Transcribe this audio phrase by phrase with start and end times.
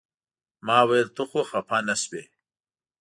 [0.65, 2.23] ما ویل ته خو خپه نه شوې.